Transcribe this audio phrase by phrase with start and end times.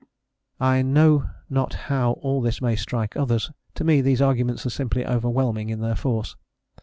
[0.59, 5.05] I know not how all this may strike others; to me these arguments are simply
[5.05, 6.35] overwhelming in their force.